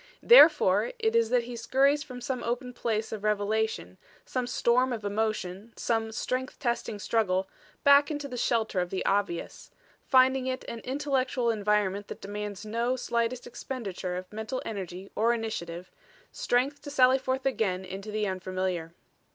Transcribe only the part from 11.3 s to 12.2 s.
environment that